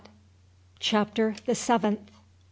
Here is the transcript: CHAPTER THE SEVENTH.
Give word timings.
CHAPTER 0.79 1.35
THE 1.45 1.53
SEVENTH. 1.53 2.01